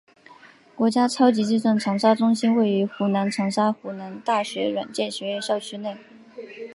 [0.75, 5.95] 国家超级计算长沙中心位于湖南长沙湖南大学软件学院校区内。